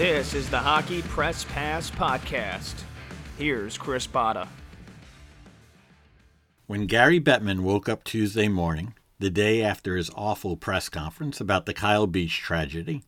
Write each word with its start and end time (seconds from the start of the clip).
This 0.00 0.32
is 0.32 0.48
the 0.48 0.58
Hockey 0.58 1.02
Press 1.02 1.44
Pass 1.44 1.90
Podcast. 1.90 2.84
Here's 3.36 3.76
Chris 3.76 4.06
Botta. 4.06 4.48
When 6.66 6.86
Gary 6.86 7.20
Bettman 7.20 7.60
woke 7.60 7.86
up 7.86 8.02
Tuesday 8.02 8.48
morning, 8.48 8.94
the 9.18 9.28
day 9.28 9.62
after 9.62 9.98
his 9.98 10.10
awful 10.16 10.56
press 10.56 10.88
conference 10.88 11.38
about 11.38 11.66
the 11.66 11.74
Kyle 11.74 12.06
Beach 12.06 12.38
tragedy, 12.38 13.02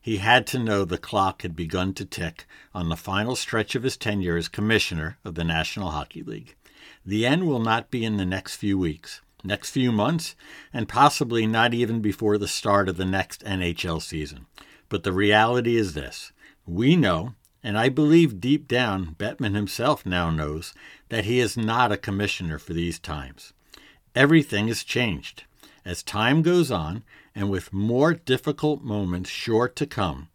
he 0.00 0.16
had 0.16 0.46
to 0.46 0.58
know 0.58 0.86
the 0.86 0.96
clock 0.96 1.42
had 1.42 1.54
begun 1.54 1.92
to 1.92 2.06
tick 2.06 2.46
on 2.74 2.88
the 2.88 2.96
final 2.96 3.36
stretch 3.36 3.74
of 3.74 3.82
his 3.82 3.98
tenure 3.98 4.38
as 4.38 4.48
commissioner 4.48 5.18
of 5.26 5.34
the 5.34 5.44
National 5.44 5.90
Hockey 5.90 6.22
League. 6.22 6.56
The 7.04 7.26
end 7.26 7.46
will 7.46 7.60
not 7.60 7.90
be 7.90 8.06
in 8.06 8.16
the 8.16 8.24
next 8.24 8.56
few 8.56 8.78
weeks, 8.78 9.20
next 9.44 9.70
few 9.70 9.92
months, 9.92 10.34
and 10.72 10.88
possibly 10.88 11.46
not 11.46 11.74
even 11.74 12.00
before 12.00 12.38
the 12.38 12.48
start 12.48 12.88
of 12.88 12.96
the 12.96 13.04
next 13.04 13.44
NHL 13.44 14.00
season. 14.00 14.46
But 14.88 15.02
the 15.02 15.12
reality 15.12 15.76
is 15.76 15.92
this 15.92 16.32
we 16.68 16.96
know, 16.96 17.34
and 17.62 17.78
I 17.78 17.88
believe 17.88 18.40
deep 18.40 18.68
down 18.68 19.16
Bettman 19.18 19.54
himself 19.54 20.04
now 20.04 20.30
knows, 20.30 20.74
that 21.08 21.24
he 21.24 21.40
is 21.40 21.56
not 21.56 21.92
a 21.92 21.96
commissioner 21.96 22.58
for 22.58 22.72
these 22.72 22.98
times. 22.98 23.52
Everything 24.14 24.68
has 24.68 24.84
changed. 24.84 25.44
As 25.84 26.02
time 26.02 26.42
goes 26.42 26.70
on, 26.70 27.04
and 27.34 27.50
with 27.50 27.72
more 27.72 28.14
difficult 28.14 28.82
moments 28.82 29.30
sure 29.30 29.68
to 29.68 29.86
come, 29.86 30.28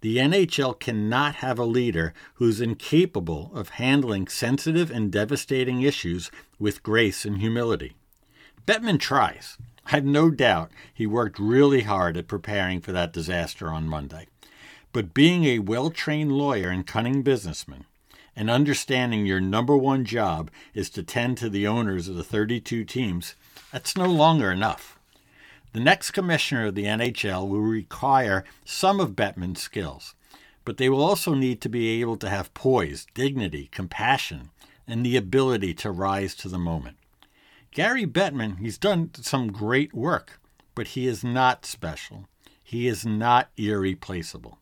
the 0.00 0.18
NHL 0.18 0.78
cannot 0.78 1.36
have 1.36 1.58
a 1.58 1.64
leader 1.64 2.12
who's 2.34 2.60
incapable 2.60 3.50
of 3.54 3.70
handling 3.70 4.28
sensitive 4.28 4.90
and 4.90 5.10
devastating 5.10 5.82
issues 5.82 6.30
with 6.58 6.82
grace 6.82 7.24
and 7.24 7.38
humility. 7.38 7.94
Bettman 8.66 9.00
tries. 9.00 9.56
I 9.86 9.90
have 9.92 10.04
no 10.04 10.30
doubt 10.30 10.70
he 10.92 11.06
worked 11.06 11.38
really 11.38 11.82
hard 11.82 12.16
at 12.16 12.28
preparing 12.28 12.80
for 12.80 12.92
that 12.92 13.12
disaster 13.12 13.68
on 13.68 13.88
Monday. 13.88 14.28
But 14.94 15.12
being 15.12 15.44
a 15.44 15.58
well 15.58 15.90
trained 15.90 16.30
lawyer 16.30 16.68
and 16.68 16.86
cunning 16.86 17.22
businessman, 17.22 17.84
and 18.36 18.48
understanding 18.48 19.26
your 19.26 19.40
number 19.40 19.76
one 19.76 20.04
job 20.04 20.52
is 20.72 20.88
to 20.90 21.02
tend 21.02 21.36
to 21.38 21.50
the 21.50 21.66
owners 21.66 22.06
of 22.06 22.14
the 22.14 22.22
32 22.22 22.84
teams, 22.84 23.34
that's 23.72 23.96
no 23.96 24.06
longer 24.06 24.52
enough. 24.52 24.96
The 25.72 25.80
next 25.80 26.12
commissioner 26.12 26.66
of 26.66 26.76
the 26.76 26.84
NHL 26.84 27.48
will 27.48 27.58
require 27.58 28.44
some 28.64 29.00
of 29.00 29.16
Bettman's 29.16 29.60
skills, 29.60 30.14
but 30.64 30.76
they 30.76 30.88
will 30.88 31.02
also 31.02 31.34
need 31.34 31.60
to 31.62 31.68
be 31.68 32.00
able 32.00 32.16
to 32.18 32.28
have 32.28 32.54
poise, 32.54 33.04
dignity, 33.14 33.70
compassion, 33.72 34.50
and 34.86 35.04
the 35.04 35.16
ability 35.16 35.74
to 35.74 35.90
rise 35.90 36.36
to 36.36 36.48
the 36.48 36.56
moment. 36.56 36.98
Gary 37.72 38.06
Bettman, 38.06 38.60
he's 38.60 38.78
done 38.78 39.10
some 39.20 39.50
great 39.50 39.92
work, 39.92 40.38
but 40.76 40.86
he 40.86 41.08
is 41.08 41.24
not 41.24 41.66
special. 41.66 42.28
He 42.62 42.86
is 42.86 43.04
not 43.04 43.48
irreplaceable. 43.56 44.58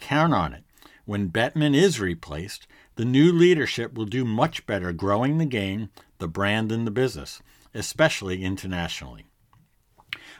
Count 0.00 0.34
on 0.34 0.52
it. 0.52 0.64
When 1.04 1.30
Bettman 1.30 1.74
is 1.74 2.00
replaced, 2.00 2.66
the 2.96 3.04
new 3.04 3.32
leadership 3.32 3.94
will 3.94 4.04
do 4.04 4.24
much 4.24 4.66
better 4.66 4.92
growing 4.92 5.38
the 5.38 5.46
game, 5.46 5.90
the 6.18 6.28
brand, 6.28 6.70
and 6.70 6.86
the 6.86 6.90
business, 6.90 7.40
especially 7.74 8.44
internationally. 8.44 9.26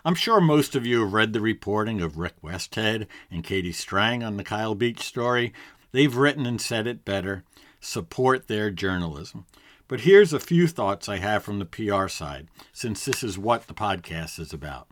I'm 0.05 0.15
sure 0.15 0.41
most 0.41 0.75
of 0.75 0.87
you 0.87 1.01
have 1.01 1.13
read 1.13 1.33
the 1.33 1.41
reporting 1.41 2.01
of 2.01 2.19
Rick 2.19 2.41
Westhead 2.43 3.07
and 3.31 3.45
Katie 3.45 3.73
Strang 3.73 4.23
on 4.23 4.37
the 4.37 4.45
Kyle 4.45 4.75
Beach 4.75 5.01
story. 5.01 5.53
They've 5.93 6.17
written 6.17 6.47
and 6.47 6.61
said 6.61 6.87
it 6.87 7.05
better. 7.05 7.45
Support 7.81 8.47
their 8.47 8.71
journalism. 8.71 9.47
But 9.89 10.01
here's 10.03 10.33
a 10.33 10.41
few 10.41 10.69
thoughts 10.69 11.09
I 11.09 11.19
have 11.19 11.43
from 11.43 11.59
the 11.59 11.65
PR 11.65 12.07
side, 12.07 12.49
since 12.73 13.05
this 13.05 13.23
is 13.23 13.39
what 13.39 13.67
the 13.67 13.75
podcast 13.75 14.39
is 14.39 14.53
about. 14.53 14.89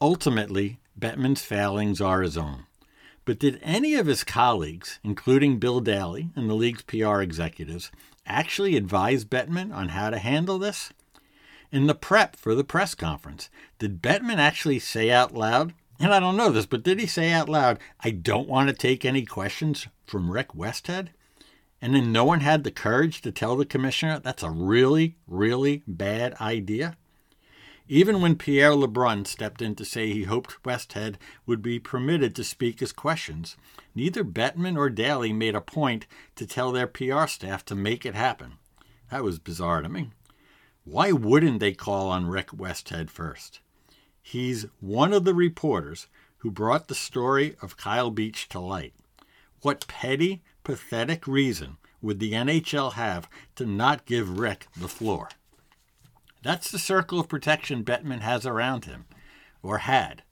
Ultimately, 0.00 0.80
Bettman's 0.98 1.44
failings 1.44 2.00
are 2.00 2.22
his 2.22 2.36
own. 2.36 2.66
But 3.24 3.38
did 3.38 3.60
any 3.62 3.94
of 3.94 4.06
his 4.06 4.24
colleagues, 4.24 4.98
including 5.04 5.58
Bill 5.58 5.80
Daly 5.80 6.30
and 6.34 6.50
the 6.50 6.54
league's 6.54 6.82
PR 6.82 7.20
executives, 7.20 7.92
actually 8.26 8.76
advise 8.76 9.24
Bettman 9.24 9.72
on 9.72 9.90
how 9.90 10.10
to 10.10 10.18
handle 10.18 10.58
this? 10.58 10.92
In 11.70 11.86
the 11.86 11.94
prep 11.94 12.36
for 12.36 12.54
the 12.54 12.64
press 12.64 12.94
conference, 12.94 13.48
did 13.78 14.02
Bettman 14.02 14.38
actually 14.38 14.78
say 14.78 15.10
out 15.10 15.34
loud, 15.34 15.72
and 16.00 16.12
I 16.12 16.20
don't 16.20 16.36
know 16.36 16.50
this, 16.50 16.66
but 16.66 16.82
did 16.82 16.98
he 16.98 17.06
say 17.06 17.30
out 17.30 17.48
loud, 17.48 17.78
I 18.00 18.10
don't 18.10 18.48
want 18.48 18.68
to 18.68 18.74
take 18.74 19.04
any 19.04 19.24
questions 19.24 19.86
from 20.04 20.30
Rick 20.30 20.48
Westhead? 20.48 21.08
And 21.80 21.94
then 21.94 22.12
no 22.12 22.24
one 22.24 22.40
had 22.40 22.64
the 22.64 22.70
courage 22.70 23.22
to 23.22 23.32
tell 23.32 23.56
the 23.56 23.64
commissioner 23.64 24.18
that's 24.18 24.42
a 24.42 24.50
really, 24.50 25.16
really 25.26 25.82
bad 25.86 26.34
idea? 26.40 26.96
Even 27.88 28.20
when 28.20 28.36
Pierre 28.36 28.72
LeBrun 28.72 29.26
stepped 29.26 29.60
in 29.60 29.74
to 29.74 29.84
say 29.84 30.12
he 30.12 30.24
hoped 30.24 30.62
Westhead 30.62 31.16
would 31.46 31.60
be 31.62 31.78
permitted 31.78 32.34
to 32.36 32.44
speak 32.44 32.80
his 32.80 32.92
questions, 32.92 33.56
neither 33.94 34.24
Bettman 34.24 34.76
or 34.76 34.88
Daly 34.88 35.32
made 35.32 35.54
a 35.54 35.60
point 35.60 36.06
to 36.36 36.46
tell 36.46 36.70
their 36.70 36.86
PR 36.86 37.26
staff 37.26 37.64
to 37.66 37.74
make 37.74 38.06
it 38.06 38.14
happen. 38.14 38.54
That 39.10 39.24
was 39.24 39.38
bizarre 39.38 39.82
to 39.82 39.88
me. 39.88 40.10
Why 40.84 41.12
wouldn't 41.12 41.60
they 41.60 41.72
call 41.72 42.08
on 42.08 42.26
Rick 42.26 42.48
Westhead 42.48 43.10
first? 43.10 43.60
He's 44.22 44.66
one 44.80 45.12
of 45.12 45.24
the 45.24 45.34
reporters 45.34 46.06
who 46.38 46.50
brought 46.50 46.88
the 46.88 46.94
story 46.94 47.56
of 47.60 47.76
Kyle 47.76 48.10
Beach 48.10 48.48
to 48.50 48.60
light. 48.60 48.94
What 49.60 49.86
petty, 49.86 50.42
pathetic 50.64 51.26
reason 51.26 51.76
would 52.00 52.20
the 52.20 52.32
NHL 52.32 52.94
have 52.94 53.28
to 53.56 53.66
not 53.66 54.06
give 54.06 54.38
Rick 54.38 54.66
the 54.76 54.88
floor? 54.88 55.28
That's 56.42 56.70
the 56.70 56.78
circle 56.78 57.20
of 57.20 57.28
protection 57.28 57.84
Bettman 57.84 58.20
has 58.20 58.44
around 58.44 58.84
him, 58.84 59.06
or 59.62 59.78
had. 59.78 60.22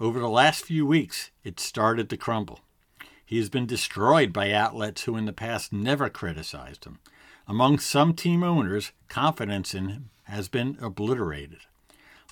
Over 0.00 0.18
the 0.18 0.28
last 0.28 0.64
few 0.64 0.86
weeks, 0.86 1.30
it 1.44 1.60
started 1.60 2.08
to 2.10 2.16
crumble. 2.16 2.60
He 3.24 3.36
has 3.36 3.50
been 3.50 3.66
destroyed 3.66 4.32
by 4.32 4.52
outlets 4.52 5.04
who 5.04 5.16
in 5.16 5.26
the 5.26 5.32
past 5.32 5.72
never 5.72 6.08
criticized 6.08 6.86
him. 6.86 6.98
Among 7.46 7.78
some 7.78 8.14
team 8.14 8.42
owners, 8.42 8.92
confidence 9.08 9.74
in 9.74 9.88
him 9.88 10.10
has 10.24 10.48
been 10.48 10.78
obliterated. 10.80 11.60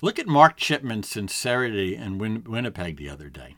Look 0.01 0.17
at 0.17 0.27
Mark 0.27 0.57
Chipman's 0.57 1.09
sincerity 1.09 1.95
in 1.95 2.17
Win- 2.17 2.43
Winnipeg 2.43 2.97
the 2.97 3.09
other 3.09 3.29
day. 3.29 3.55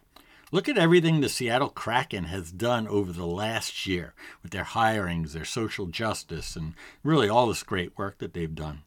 Look 0.52 0.68
at 0.68 0.78
everything 0.78 1.22
the 1.22 1.30
Seattle 1.30 1.70
Kraken 1.70 2.26
has 2.26 2.52
done 2.52 2.88
over 2.88 3.14
the 3.14 3.26
last 3.26 3.86
year 3.86 4.14
with 4.42 4.52
their 4.52 4.64
hirings, 4.64 5.34
their 5.34 5.46
social 5.46 5.86
justice, 5.86 6.56
and 6.56 6.74
really 7.04 7.30
all 7.30 7.48
this 7.48 7.62
great 7.64 7.98
work 7.98 8.18
that 8.18 8.34
they've 8.34 8.56
done. 8.56 8.82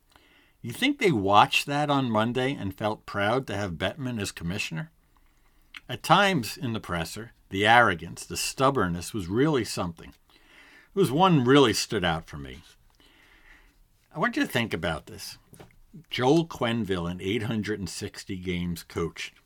You 0.63 0.71
think 0.71 0.99
they 0.99 1.11
watched 1.11 1.67
that 1.67 1.91
on 1.91 2.09
Monday 2.09 2.55
and 2.55 2.73
felt 2.73 3.05
proud 3.05 3.49
to 3.49 3.57
have 3.57 3.73
Bettman 3.73 4.21
as 4.21 4.31
commissioner? 4.31 4.93
At 5.89 6.05
times 6.05 6.57
in 6.57 6.73
the 6.73 6.79
presser, 6.79 7.33
the 7.49 7.67
arrogance, 7.67 8.25
the 8.25 8.37
stubbornness 8.37 9.13
was 9.13 9.27
really 9.27 9.65
something. 9.65 10.15
There 10.31 11.01
was 11.03 11.11
one 11.11 11.45
really 11.45 11.73
stood 11.73 12.05
out 12.05 12.27
for 12.27 12.37
me. 12.37 12.63
I 14.15 14.21
want 14.21 14.37
you 14.37 14.43
to 14.43 14.49
think 14.49 14.73
about 14.73 15.07
this. 15.07 15.37
Joel 16.11 16.47
Quenneville 16.47 17.11
in 17.11 17.21
860 17.21 18.37
games 18.37 18.85
coached. 18.85 19.42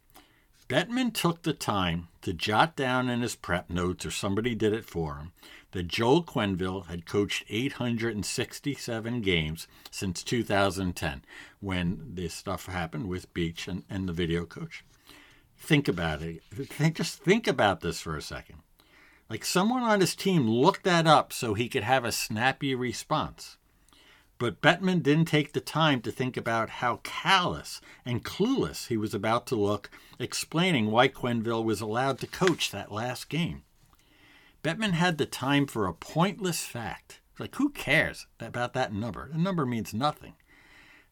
Bettman 0.68 1.14
took 1.14 1.42
the 1.42 1.52
time 1.52 2.08
to 2.22 2.32
jot 2.32 2.74
down 2.74 3.08
in 3.08 3.20
his 3.20 3.36
prep 3.36 3.70
notes, 3.70 4.04
or 4.04 4.10
somebody 4.10 4.54
did 4.56 4.72
it 4.72 4.84
for 4.84 5.16
him, 5.16 5.32
that 5.70 5.86
Joel 5.86 6.24
Quenneville 6.24 6.86
had 6.86 7.06
coached 7.06 7.44
867 7.48 9.20
games 9.20 9.68
since 9.92 10.24
2010, 10.24 11.22
when 11.60 12.14
this 12.14 12.34
stuff 12.34 12.66
happened 12.66 13.08
with 13.08 13.32
Beach 13.32 13.68
and, 13.68 13.84
and 13.88 14.08
the 14.08 14.12
video 14.12 14.44
coach. 14.44 14.84
Think 15.56 15.86
about 15.86 16.22
it. 16.22 16.42
Think, 16.52 16.96
just 16.96 17.18
think 17.20 17.46
about 17.46 17.80
this 17.80 18.00
for 18.00 18.16
a 18.16 18.22
second. 18.22 18.58
Like 19.30 19.44
someone 19.44 19.84
on 19.84 20.00
his 20.00 20.16
team 20.16 20.48
looked 20.48 20.82
that 20.82 21.06
up 21.06 21.32
so 21.32 21.54
he 21.54 21.68
could 21.68 21.84
have 21.84 22.04
a 22.04 22.12
snappy 22.12 22.74
response. 22.74 23.56
But 24.38 24.60
Bettman 24.60 25.02
didn't 25.02 25.28
take 25.28 25.52
the 25.52 25.60
time 25.60 26.02
to 26.02 26.12
think 26.12 26.36
about 26.36 26.68
how 26.68 27.00
callous 27.02 27.80
and 28.04 28.24
clueless 28.24 28.88
he 28.88 28.96
was 28.96 29.14
about 29.14 29.46
to 29.46 29.56
look, 29.56 29.90
explaining 30.18 30.90
why 30.90 31.08
Quenneville 31.08 31.64
was 31.64 31.80
allowed 31.80 32.18
to 32.18 32.26
coach 32.26 32.70
that 32.70 32.92
last 32.92 33.30
game. 33.30 33.62
Bettman 34.62 34.92
had 34.92 35.16
the 35.16 35.26
time 35.26 35.66
for 35.66 35.86
a 35.86 35.94
pointless 35.94 36.64
fact. 36.64 37.20
Like, 37.38 37.54
who 37.54 37.70
cares 37.70 38.26
about 38.40 38.72
that 38.74 38.92
number? 38.92 39.30
The 39.30 39.38
number 39.38 39.64
means 39.64 39.94
nothing. 39.94 40.34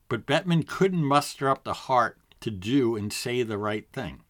But 0.09 0.27
Bettman 0.27 0.67
couldn't 0.67 1.05
muster 1.05 1.49
up 1.49 1.65
the 1.65 1.73
heart 1.73 2.19
to 2.41 2.51
do 2.51 2.97
and 2.97 3.13
say 3.13 3.43
the 3.43 3.59
right 3.59 3.87
thing. 3.93 4.21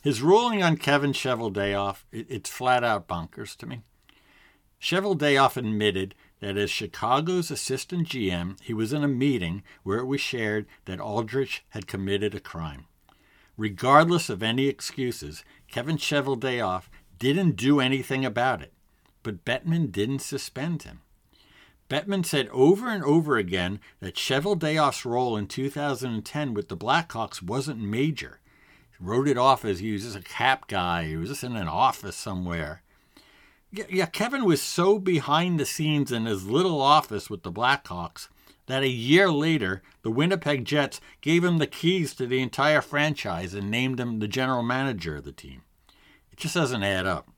His 0.00 0.22
ruling 0.22 0.62
on 0.62 0.76
Kevin 0.76 1.12
Cheveldayoff, 1.12 2.04
it, 2.10 2.26
it's 2.28 2.50
flat 2.50 2.82
out 2.82 3.06
bonkers 3.06 3.56
to 3.58 3.66
me. 3.66 3.82
Cheveldayoff 4.80 5.56
admitted 5.56 6.14
that 6.42 6.56
as 6.56 6.72
Chicago's 6.72 7.52
assistant 7.52 8.08
GM, 8.08 8.60
he 8.60 8.74
was 8.74 8.92
in 8.92 9.04
a 9.04 9.08
meeting 9.08 9.62
where 9.84 10.00
it 10.00 10.06
was 10.06 10.20
shared 10.20 10.66
that 10.86 10.98
Aldrich 10.98 11.64
had 11.68 11.86
committed 11.86 12.34
a 12.34 12.40
crime. 12.40 12.86
Regardless 13.56 14.28
of 14.28 14.42
any 14.42 14.66
excuses, 14.66 15.44
Kevin 15.68 15.96
Cheveldayoff 15.96 16.90
didn't 17.20 17.54
do 17.54 17.78
anything 17.78 18.24
about 18.24 18.60
it, 18.60 18.72
but 19.22 19.44
Bettman 19.44 19.92
didn't 19.92 20.18
suspend 20.18 20.82
him. 20.82 21.02
Bettman 21.88 22.26
said 22.26 22.48
over 22.48 22.88
and 22.88 23.04
over 23.04 23.36
again 23.36 23.78
that 24.00 24.16
Cheveldayoff's 24.16 25.04
role 25.04 25.36
in 25.36 25.46
2010 25.46 26.54
with 26.54 26.68
the 26.68 26.76
Blackhawks 26.76 27.40
wasn't 27.40 27.78
major. 27.78 28.40
wrote 28.98 29.28
it 29.28 29.38
off 29.38 29.64
as 29.64 29.78
he 29.78 29.92
was 29.92 30.02
just 30.02 30.16
a 30.16 30.22
cap 30.22 30.66
guy. 30.66 31.04
He 31.04 31.16
was 31.16 31.28
just 31.28 31.44
in 31.44 31.54
an 31.54 31.68
office 31.68 32.16
somewhere. 32.16 32.82
Yeah, 33.72 34.04
Kevin 34.04 34.44
was 34.44 34.60
so 34.60 34.98
behind 34.98 35.58
the 35.58 35.64
scenes 35.64 36.12
in 36.12 36.26
his 36.26 36.46
little 36.46 36.82
office 36.82 37.30
with 37.30 37.42
the 37.42 37.50
Blackhawks 37.50 38.28
that 38.66 38.82
a 38.82 38.88
year 38.88 39.30
later, 39.30 39.82
the 40.02 40.10
Winnipeg 40.10 40.66
Jets 40.66 41.00
gave 41.22 41.42
him 41.42 41.56
the 41.56 41.66
keys 41.66 42.14
to 42.14 42.26
the 42.26 42.42
entire 42.42 42.82
franchise 42.82 43.54
and 43.54 43.70
named 43.70 43.98
him 43.98 44.18
the 44.18 44.28
general 44.28 44.62
manager 44.62 45.16
of 45.16 45.24
the 45.24 45.32
team. 45.32 45.62
It 46.30 46.38
just 46.38 46.54
doesn't 46.54 46.82
add 46.82 47.06
up. 47.06 47.30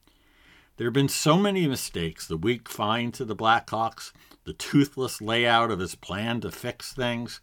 There 0.77 0.89
have 0.89 0.93
been 0.95 1.09
so 1.09 1.39
many 1.39 1.69
mistakes 1.69 2.27
the 2.27 2.37
weak 2.37 2.69
fine 2.69 3.13
to 3.13 3.25
the 3.25 3.37
Blackhawks, 3.37 4.11
the 4.43 4.53
toothless 4.53 5.21
layout 5.21 5.71
of 5.71 5.79
his 5.79 5.95
plan 5.95 6.41
to 6.41 6.51
fix 6.51 6.93
things, 6.93 7.41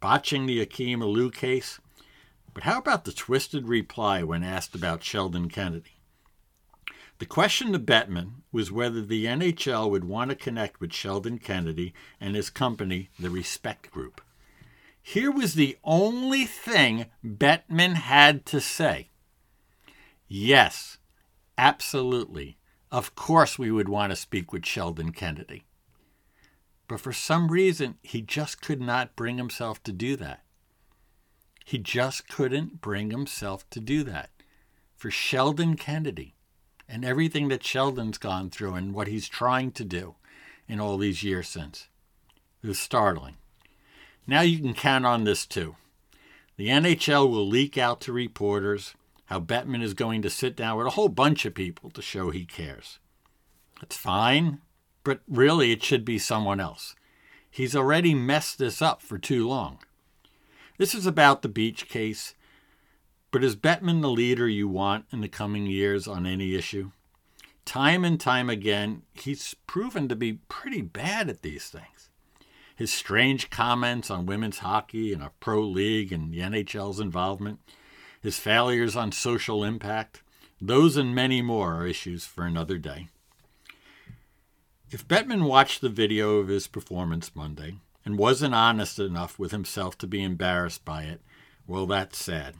botching 0.00 0.44
the 0.44 0.60
Akim 0.60 1.00
Aliu 1.00 1.32
case. 1.32 1.80
But 2.52 2.64
how 2.64 2.78
about 2.78 3.06
the 3.06 3.12
twisted 3.12 3.66
reply 3.68 4.22
when 4.22 4.44
asked 4.44 4.74
about 4.74 5.02
Sheldon 5.02 5.48
Kennedy? 5.48 5.93
The 7.24 7.28
question 7.28 7.72
to 7.72 7.78
Bettman 7.78 8.42
was 8.52 8.70
whether 8.70 9.00
the 9.00 9.24
NHL 9.24 9.90
would 9.90 10.04
want 10.04 10.28
to 10.28 10.36
connect 10.36 10.78
with 10.78 10.92
Sheldon 10.92 11.38
Kennedy 11.38 11.94
and 12.20 12.36
his 12.36 12.50
company, 12.50 13.08
the 13.18 13.30
Respect 13.30 13.90
Group. 13.90 14.20
Here 15.00 15.30
was 15.30 15.54
the 15.54 15.78
only 15.82 16.44
thing 16.44 17.06
Bettman 17.24 17.94
had 17.94 18.44
to 18.44 18.60
say. 18.60 19.08
Yes, 20.28 20.98
absolutely. 21.56 22.58
Of 22.92 23.14
course, 23.14 23.58
we 23.58 23.70
would 23.70 23.88
want 23.88 24.10
to 24.10 24.16
speak 24.16 24.52
with 24.52 24.66
Sheldon 24.66 25.10
Kennedy. 25.10 25.64
But 26.88 27.00
for 27.00 27.14
some 27.14 27.48
reason, 27.48 27.96
he 28.02 28.20
just 28.20 28.60
could 28.60 28.82
not 28.82 29.16
bring 29.16 29.38
himself 29.38 29.82
to 29.84 29.92
do 29.92 30.14
that. 30.16 30.44
He 31.64 31.78
just 31.78 32.28
couldn't 32.28 32.82
bring 32.82 33.10
himself 33.10 33.68
to 33.70 33.80
do 33.80 34.04
that. 34.04 34.28
For 34.94 35.10
Sheldon 35.10 35.76
Kennedy 35.76 36.33
and 36.94 37.04
everything 37.04 37.48
that 37.48 37.64
Sheldon's 37.64 38.18
gone 38.18 38.50
through 38.50 38.74
and 38.74 38.94
what 38.94 39.08
he's 39.08 39.28
trying 39.28 39.72
to 39.72 39.84
do 39.84 40.14
in 40.68 40.78
all 40.78 40.96
these 40.96 41.24
years 41.24 41.48
since. 41.48 41.88
It 42.62 42.68
was 42.68 42.78
startling. 42.78 43.34
Now 44.28 44.42
you 44.42 44.60
can 44.60 44.74
count 44.74 45.04
on 45.04 45.24
this 45.24 45.44
too. 45.44 45.74
The 46.56 46.68
NHL 46.68 47.28
will 47.28 47.48
leak 47.48 47.76
out 47.76 48.00
to 48.02 48.12
reporters 48.12 48.94
how 49.24 49.40
Bettman 49.40 49.82
is 49.82 49.92
going 49.92 50.22
to 50.22 50.30
sit 50.30 50.54
down 50.54 50.78
with 50.78 50.86
a 50.86 50.90
whole 50.90 51.08
bunch 51.08 51.44
of 51.44 51.52
people 51.52 51.90
to 51.90 52.00
show 52.00 52.30
he 52.30 52.44
cares. 52.44 53.00
That's 53.80 53.96
fine, 53.96 54.60
but 55.02 55.18
really 55.26 55.72
it 55.72 55.82
should 55.82 56.04
be 56.04 56.20
someone 56.20 56.60
else. 56.60 56.94
He's 57.50 57.74
already 57.74 58.14
messed 58.14 58.58
this 58.58 58.80
up 58.80 59.02
for 59.02 59.18
too 59.18 59.48
long. 59.48 59.78
This 60.78 60.94
is 60.94 61.06
about 61.06 61.42
the 61.42 61.48
beach 61.48 61.88
case, 61.88 62.36
but 63.34 63.42
is 63.42 63.56
Bettman 63.56 64.00
the 64.00 64.08
leader 64.08 64.46
you 64.46 64.68
want 64.68 65.06
in 65.10 65.20
the 65.20 65.28
coming 65.28 65.66
years 65.66 66.06
on 66.06 66.24
any 66.24 66.54
issue? 66.54 66.92
Time 67.64 68.04
and 68.04 68.20
time 68.20 68.48
again, 68.48 69.02
he's 69.12 69.56
proven 69.66 70.06
to 70.06 70.14
be 70.14 70.34
pretty 70.48 70.82
bad 70.82 71.28
at 71.28 71.42
these 71.42 71.66
things. 71.66 72.10
His 72.76 72.92
strange 72.92 73.50
comments 73.50 74.08
on 74.08 74.26
women's 74.26 74.58
hockey 74.58 75.12
and 75.12 75.20
a 75.20 75.32
pro 75.40 75.62
league 75.62 76.12
and 76.12 76.32
the 76.32 76.38
NHL's 76.38 77.00
involvement, 77.00 77.58
his 78.22 78.38
failures 78.38 78.94
on 78.94 79.10
social 79.10 79.64
impact, 79.64 80.22
those 80.60 80.96
and 80.96 81.12
many 81.12 81.42
more 81.42 81.74
are 81.74 81.88
issues 81.88 82.24
for 82.24 82.44
another 82.46 82.78
day. 82.78 83.08
If 84.92 85.08
Bettman 85.08 85.48
watched 85.48 85.80
the 85.80 85.88
video 85.88 86.36
of 86.36 86.46
his 86.46 86.68
performance 86.68 87.34
Monday 87.34 87.78
and 88.04 88.16
wasn't 88.16 88.54
honest 88.54 89.00
enough 89.00 89.40
with 89.40 89.50
himself 89.50 89.98
to 89.98 90.06
be 90.06 90.22
embarrassed 90.22 90.84
by 90.84 91.02
it, 91.02 91.20
well, 91.66 91.86
that's 91.86 92.16
sad. 92.16 92.54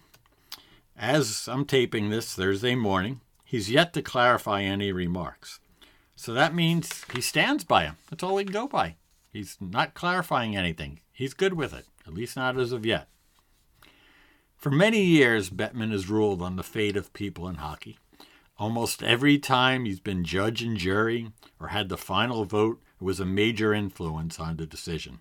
As 0.96 1.48
I'm 1.48 1.64
taping 1.64 2.08
this 2.08 2.34
Thursday 2.34 2.76
morning, 2.76 3.20
he's 3.44 3.68
yet 3.68 3.92
to 3.94 4.02
clarify 4.02 4.62
any 4.62 4.92
remarks. 4.92 5.58
So 6.14 6.32
that 6.34 6.54
means 6.54 7.04
he 7.12 7.20
stands 7.20 7.64
by 7.64 7.84
him. 7.84 7.96
That's 8.08 8.22
all 8.22 8.36
we 8.36 8.44
can 8.44 8.52
go 8.52 8.68
by. 8.68 8.94
He's 9.32 9.56
not 9.60 9.94
clarifying 9.94 10.56
anything. 10.56 11.00
He's 11.12 11.34
good 11.34 11.54
with 11.54 11.74
it, 11.74 11.86
at 12.06 12.14
least 12.14 12.36
not 12.36 12.56
as 12.56 12.70
of 12.70 12.86
yet. 12.86 13.08
For 14.56 14.70
many 14.70 15.02
years, 15.02 15.50
Bettman 15.50 15.90
has 15.90 16.08
ruled 16.08 16.40
on 16.40 16.54
the 16.54 16.62
fate 16.62 16.96
of 16.96 17.12
people 17.12 17.48
in 17.48 17.56
hockey. 17.56 17.98
Almost 18.56 19.02
every 19.02 19.36
time 19.36 19.84
he's 19.86 19.98
been 19.98 20.22
judge 20.22 20.62
and 20.62 20.76
jury 20.76 21.32
or 21.58 21.68
had 21.68 21.88
the 21.88 21.96
final 21.96 22.44
vote, 22.44 22.80
it 23.00 23.04
was 23.04 23.18
a 23.18 23.26
major 23.26 23.74
influence 23.74 24.38
on 24.38 24.56
the 24.56 24.66
decision. 24.66 25.18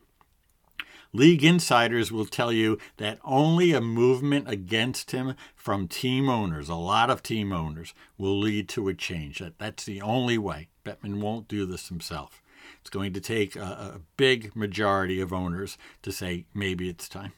League 1.15 1.43
insiders 1.43 2.11
will 2.11 2.25
tell 2.25 2.51
you 2.51 2.79
that 2.97 3.19
only 3.23 3.71
a 3.71 3.79
movement 3.79 4.49
against 4.49 5.11
him 5.11 5.35
from 5.55 5.87
team 5.87 6.27
owners, 6.27 6.69
a 6.69 6.75
lot 6.75 7.11
of 7.11 7.21
team 7.21 7.53
owners, 7.53 7.93
will 8.17 8.39
lead 8.39 8.67
to 8.67 8.87
a 8.87 8.95
change. 8.95 9.37
That, 9.37 9.59
that's 9.59 9.85
the 9.85 10.01
only 10.01 10.39
way. 10.39 10.69
Bettman 10.83 11.21
won't 11.21 11.47
do 11.47 11.67
this 11.67 11.89
himself. 11.89 12.41
It's 12.81 12.89
going 12.89 13.13
to 13.13 13.21
take 13.21 13.55
a, 13.55 13.61
a 13.61 14.01
big 14.17 14.55
majority 14.55 15.21
of 15.21 15.31
owners 15.31 15.77
to 16.01 16.11
say 16.11 16.45
maybe 16.51 16.89
it's 16.89 17.07
time. 17.07 17.33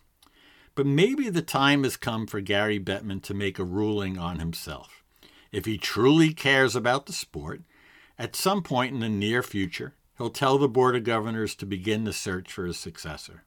But 0.74 0.86
maybe 0.86 1.30
the 1.30 1.42
time 1.42 1.83
has 1.83 1.98
come 1.98 2.27
for 2.27 2.39
Gary 2.39 2.80
Bettman 2.80 3.22
to 3.24 3.33
make 3.33 3.60
a 3.60 3.66
ruling 3.66 4.18
on 4.18 4.39
himself. 4.39 5.04
If 5.51 5.66
he 5.66 5.77
truly 5.77 6.33
cares 6.33 6.77
about 6.77 7.07
the 7.07 7.13
sport, 7.13 7.62
at 8.18 8.38
some 8.38 8.63
point 8.63 8.94
in 8.94 9.01
the 9.01 9.10
near 9.10 9.44
future, 9.44 9.95
he'll 10.18 10.30
tell 10.30 10.57
the 10.57 10.69
Board 10.69 10.95
of 10.95 11.04
Governors 11.04 11.56
to 11.56 11.66
begin 11.66 12.06
the 12.06 12.13
search 12.13 12.51
for 12.51 12.66
his 12.66 12.77
successor. 12.77 13.44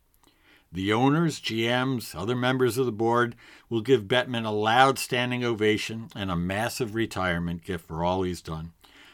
The 0.70 0.92
owners, 0.92 1.40
GMs, 1.40 2.14
other 2.14 2.36
members 2.36 2.76
of 2.76 2.84
the 2.84 2.92
board 2.92 3.34
will 3.70 3.80
give 3.80 4.04
Bettman 4.04 4.44
a 4.44 4.50
loud 4.50 4.98
standing 4.98 5.42
ovation 5.42 6.08
and 6.14 6.30
a 6.30 6.36
massive 6.36 6.94
retirement 6.94 7.64
gift 7.64 7.86
for 7.86 8.04
all 8.04 8.22
he's 8.22 8.42
done. 8.42 8.72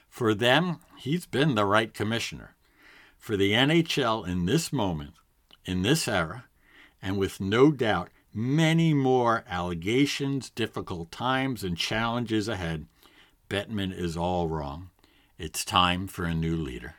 For 0.09 0.35
them, 0.35 0.81
he's 0.97 1.27
been 1.27 1.55
the 1.55 1.65
right 1.65 1.95
commissioner. 1.95 2.56
For 3.19 3.37
the 3.37 3.53
NHL 3.53 4.27
in 4.27 4.47
this 4.47 4.73
moment, 4.73 5.15
in 5.65 5.83
this 5.83 6.09
era, 6.09 6.45
and 7.01 7.19
with 7.19 7.41
no 7.41 7.71
doubt 7.71 8.11
many 8.33 8.93
more 8.93 9.45
allegations, 9.49 10.50
difficult 10.50 11.12
times, 11.12 11.62
and 11.62 11.77
challenges 11.77 12.49
ahead, 12.49 12.87
Bettman 13.49 13.97
is 13.97 14.17
all 14.17 14.49
wrong. 14.49 14.91
It's 15.39 15.65
time 15.65 16.09
for 16.09 16.25
a 16.25 16.35
new 16.35 16.57
leader. 16.57 16.97